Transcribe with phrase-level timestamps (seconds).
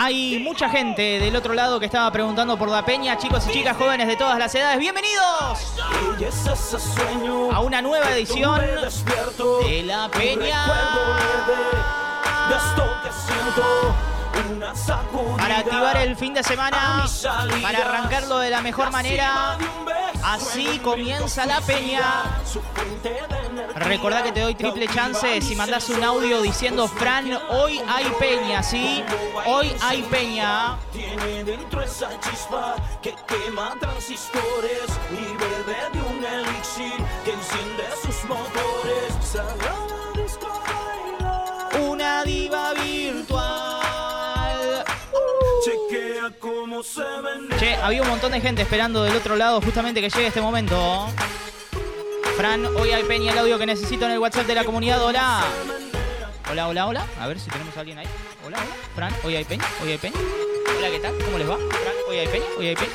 [0.00, 3.76] Hay mucha gente del otro lado que estaba preguntando por la peña, chicos y chicas
[3.76, 4.78] jóvenes de todas las edades.
[4.78, 5.74] Bienvenidos
[7.52, 10.66] a una nueva edición de la peña.
[15.36, 17.04] Para activar el fin de semana,
[17.60, 19.58] para arrancarlo de la mejor manera,
[20.28, 22.40] así comienza la peña.
[23.74, 28.62] Recordá que te doy triple chance si mandas un audio diciendo Fran, hoy hay peña,
[28.62, 29.02] ¿sí?
[29.46, 30.78] Hoy hay peña.
[30.92, 37.87] Tiene dentro esa chispa que quema transistores y bebe de un elixir que enciende
[47.82, 51.08] había un montón de gente esperando del otro lado justamente que llegue este momento.
[52.36, 55.02] Fran, hoy hay peña el audio que necesito en el WhatsApp de la comunidad.
[55.02, 55.44] Hola.
[56.50, 57.06] Hola, hola, hola.
[57.20, 58.06] A ver si tenemos a alguien ahí.
[58.46, 58.76] Hola, hola.
[58.94, 60.16] Fran, hoy hay peña, hoy hay peña.
[60.78, 61.14] Hola, ¿qué tal?
[61.24, 61.56] ¿Cómo les va?
[61.56, 62.92] Fran, hoy hay peña, hoy hay peña.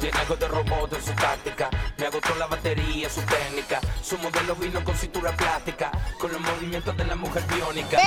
[0.00, 1.70] Tiene algo de robot en su táctica.
[1.96, 3.80] Me agotó la batería, su técnica.
[4.02, 5.90] Su modelo vino con cintura plástica.
[6.18, 7.98] Con los movimientos de la mujer biónica.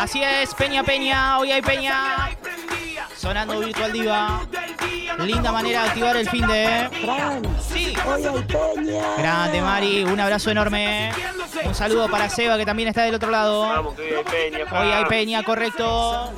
[0.00, 2.30] Así es, Peña Peña, hoy hay Peña.
[3.22, 4.40] Sonando Virtual Diva.
[5.20, 6.88] Linda manera de activar el fin de.
[7.72, 7.94] Sí.
[9.16, 10.02] Grande, Mari.
[10.02, 11.12] Un abrazo enorme.
[11.64, 13.94] Un saludo para Seba, que también está del otro lado.
[13.96, 16.32] Hoy hay Peña, correcto.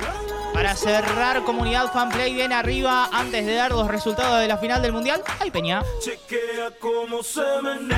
[0.53, 4.91] Para cerrar comunidad fanplay bien arriba antes de dar los resultados de la final del
[4.93, 5.81] mundial, hay Peña.
[6.03, 7.95] Chequea cómo se vende.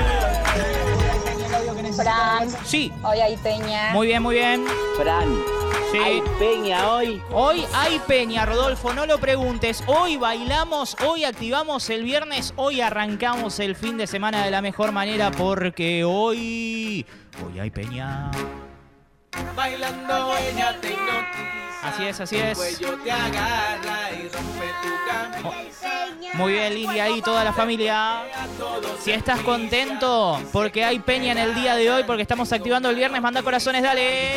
[1.94, 2.90] Fran, Sí.
[3.02, 3.90] hoy hay peña.
[3.92, 4.64] Muy bien, muy bien.
[4.96, 5.42] Fran,
[5.90, 5.98] Sí.
[5.98, 7.22] hay peña hoy.
[7.32, 9.82] Hoy hay peña, Rodolfo, no lo preguntes.
[9.86, 14.92] Hoy bailamos, hoy activamos el viernes, hoy arrancamos el fin de semana de la mejor
[14.92, 17.06] manera porque hoy,
[17.46, 18.30] hoy hay peña.
[19.56, 20.87] Bailando hipnotiza.
[21.82, 22.58] Así es, así es.
[25.08, 25.88] Camisa.
[26.34, 28.22] Muy bien, Lidia, ahí toda la familia.
[29.00, 32.96] Si estás contento porque hay peña en el día de hoy, porque estamos activando el
[32.96, 34.34] viernes, manda corazones, dale.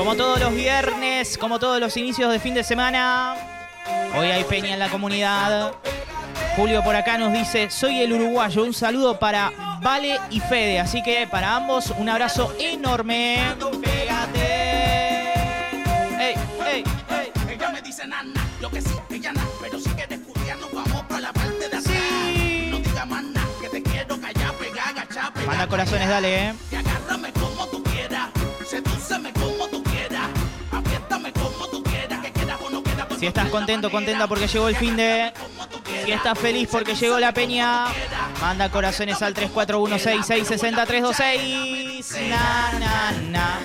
[0.00, 3.36] Como todos los viernes, como todos los inicios de fin de semana,
[4.16, 5.74] hoy hay peña en la comunidad.
[6.56, 9.52] Julio por acá nos dice, soy el uruguayo, un saludo para
[9.82, 13.40] Vale y Fede, así que para ambos un abrazo enorme.
[16.18, 16.34] Ey,
[16.66, 17.32] ey, ey.
[17.50, 21.32] Ella me dice nana, lo que sí, ella na, pero sigue descubriendo, vamos para la
[21.34, 21.84] parte de atrás.
[21.84, 22.68] Sí.
[22.70, 25.46] No digas más nada, que te quiero callar, pegar, agachar, pegar.
[25.46, 26.54] Manda corazones, dale, eh.
[33.20, 35.30] Si estás contento, contenta porque llegó el fin de...
[36.06, 37.84] Si estás feliz porque llegó la peña,
[38.40, 42.30] manda corazones al 3416660326.
[42.30, 43.60] Na, na, na.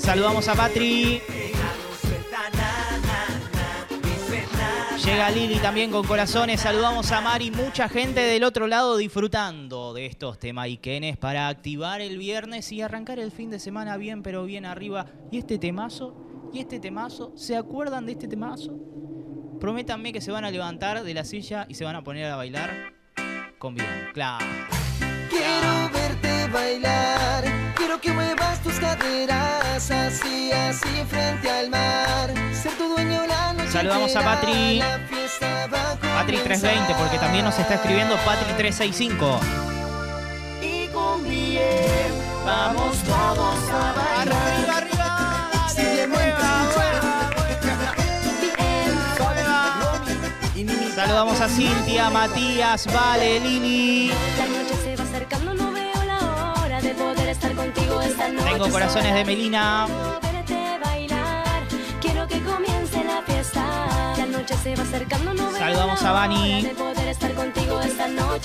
[0.00, 1.22] Saludamos a Patri.
[5.08, 6.60] Llega Lili también con corazones.
[6.60, 7.50] Saludamos a Mari.
[7.50, 13.18] Mucha gente del otro lado disfrutando de estos temaiquenes para activar el viernes y arrancar
[13.18, 15.06] el fin de semana bien, pero bien arriba.
[15.30, 16.50] ¿Y este temazo?
[16.52, 17.32] ¿Y este temazo?
[17.36, 18.78] ¿Se acuerdan de este temazo?
[19.58, 22.36] Prométanme que se van a levantar de la silla y se van a poner a
[22.36, 22.92] bailar
[23.58, 23.88] con bien.
[24.12, 24.44] Claro.
[28.78, 32.32] Caderas así, así frente al mar.
[32.52, 34.78] Ser tu dueño la noche Saludamos a Patri.
[34.78, 39.40] la fiesta va a Patri 320, porque también nos está escribiendo Patri 365.
[40.62, 42.12] Y con bien,
[42.44, 44.76] vamos todos a bailar.
[44.76, 45.68] arriba!
[45.68, 46.12] Si bien
[50.98, 54.10] Saludamos a Cintia, Matías, Vale, Lili.
[57.38, 58.50] Estar contigo esta noche.
[58.50, 59.86] Tengo corazones de Melina.
[62.00, 63.64] Quiero que comience la fiesta.
[64.16, 66.28] La noche se va acercando, no Saludamos a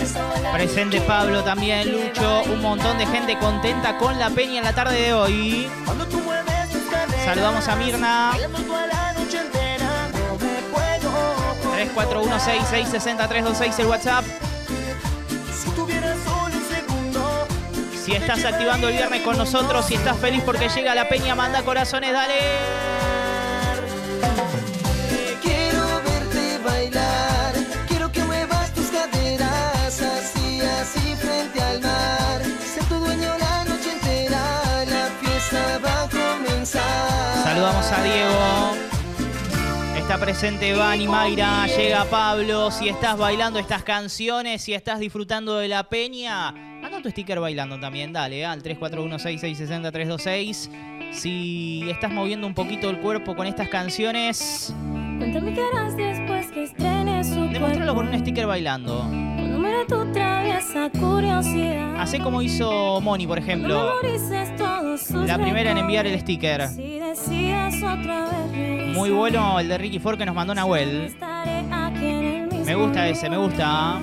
[0.05, 0.51] sola.
[0.53, 2.43] Presente Pablo también, Lucho.
[2.43, 5.67] Un montón de gente contenta con la peña en la tarde de hoy.
[5.85, 8.29] Cuando tú mueves tus caderas, Saludamos a Mirna.
[8.31, 11.11] bailamos toda la noche entera, no me puedo.
[12.05, 14.25] 3416660326 el WhatsApp.
[15.63, 16.17] Si tuvieras
[18.03, 21.63] Si estás activando el viernes con nosotros, si estás feliz porque llega la peña, manda
[21.63, 22.33] corazones, dale.
[25.41, 27.53] quiero verte bailar,
[27.87, 32.41] quiero que muevas tus caderas así, así frente al mar.
[32.89, 37.43] Tu dueño la noche entera, la fiesta va a comenzar.
[37.45, 38.75] Saludamos a Diego.
[39.95, 42.69] Está presente Van y Mayra, llega Pablo.
[42.69, 46.72] Si estás bailando estas canciones, si estás disfrutando de la peña,
[47.03, 50.69] tu sticker bailando también, dale, al 3416660326.
[51.11, 54.73] Si estás moviendo un poquito el cuerpo con estas canciones,
[55.19, 59.07] Cuéntame qué harás después que estrenes su demuéstralo con un sticker bailando.
[59.87, 61.99] Tu traviesa curiosidad.
[61.99, 63.91] Hacé como hizo Moni, por ejemplo.
[65.25, 66.69] La primera en enviar el sticker.
[66.69, 67.01] Si
[68.93, 71.13] Muy bueno el de Ricky Ford que nos mandó Nahuel.
[72.65, 73.99] Me gusta ese, me gusta.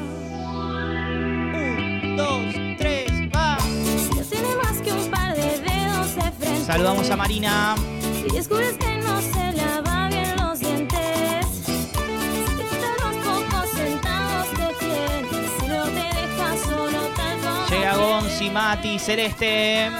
[6.71, 7.75] Saludamos a Marina.
[8.15, 11.45] Si descubres que no se lava bien los dientes.
[11.67, 15.51] Si te quitan los pocos centavos que tienes.
[15.59, 17.97] Si no te dejas solo tal como Llega.
[17.97, 19.91] Gonzi, Mati, Celeste.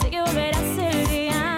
[0.00, 1.56] Sé que volverás el día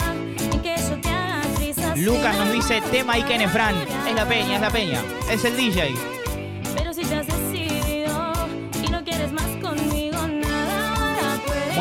[0.50, 3.74] en que yo te haga feliz así Lucas nos dice tema y Ken Fran.
[4.08, 5.02] Es la peña, es la peña.
[5.30, 6.11] Es el DJ.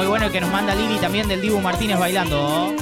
[0.01, 2.73] Muy bueno el que nos manda Lili también del Dibu Martínez bailando.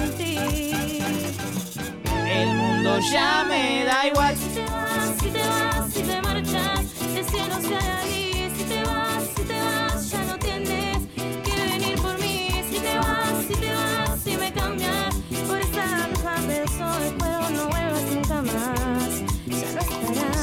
[2.25, 4.36] El mundo ya me da igual.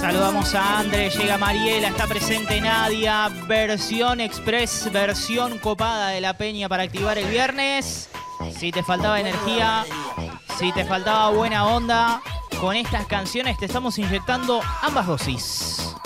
[0.07, 6.69] Saludamos a André, llega Mariela, está presente Nadia, versión express, versión copada de la peña
[6.69, 8.09] para activar el viernes.
[8.57, 9.85] Si te faltaba energía,
[10.61, 12.23] si te faltaba buena onda,
[12.61, 15.97] con estas canciones te estamos inyectando ambas dosis.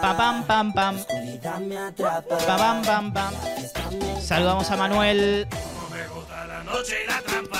[0.00, 0.96] Pa pam pam pam.
[2.46, 3.34] Pa pam pam pam.
[4.22, 5.48] Saludamos a Manuel.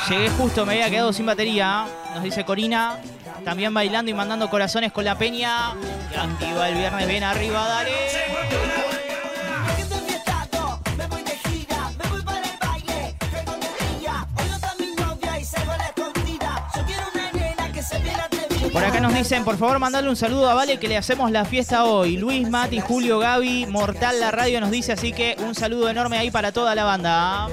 [0.09, 1.89] Llegué justo, me había quedado sin batería.
[2.15, 3.01] Nos dice Corina.
[3.45, 5.73] También bailando y mandando corazones con la peña.
[6.11, 7.91] Que activa el viernes bien arriba, dale.
[18.75, 21.45] Por acá nos dicen, por favor, mandale un saludo a Vale que le hacemos la
[21.45, 22.17] fiesta hoy.
[22.17, 26.33] Luis, Mati, Julio, Gaby, Mortal La Radio nos dice, así que un saludo enorme ahí
[26.33, 27.47] para toda la banda.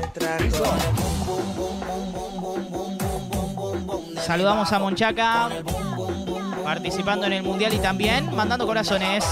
[4.31, 5.50] Saludamos a Monchaca,
[6.63, 9.25] participando en el Mundial y también mandando corazones.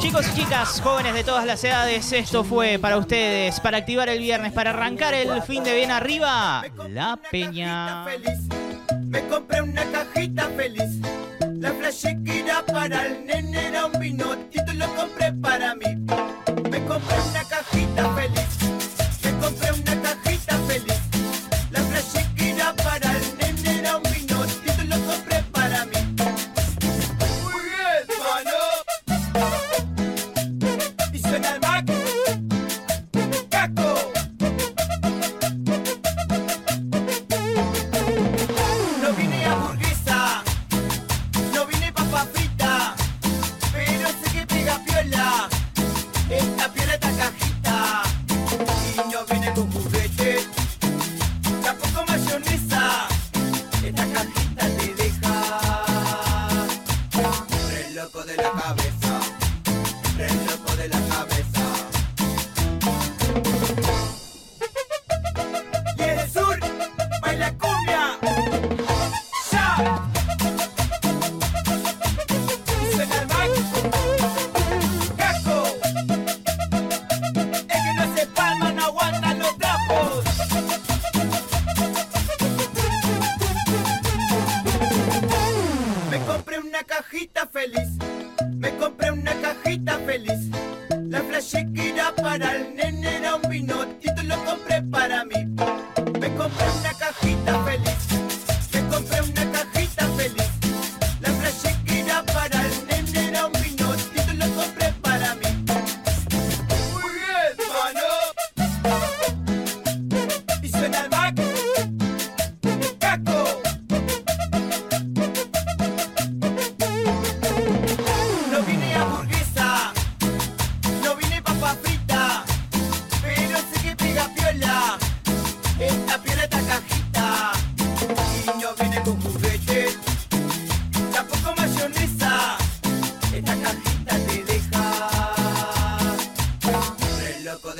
[0.00, 4.20] Chicos y chicas, jóvenes de todas las edades, esto fue para ustedes, para activar el
[4.20, 8.04] viernes, para arrancar el fin de bien arriba, la peña.
[8.04, 8.38] feliz.
[9.06, 11.00] Me compré una cajita feliz.
[11.58, 11.72] La
[12.62, 13.24] para el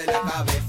[0.07, 0.62] de la cabeza.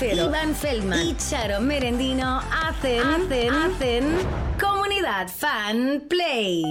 [0.00, 4.04] Lucero, Iván Feldman y Charo Merendino hacen, hacen, hacen
[4.58, 6.64] Comunidad Fan Play.